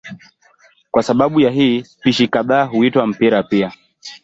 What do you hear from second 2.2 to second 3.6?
kadhaa huitwa mpira